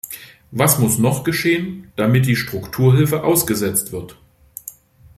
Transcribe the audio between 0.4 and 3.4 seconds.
Was muss noch geschehen, damit die Strukturhilfe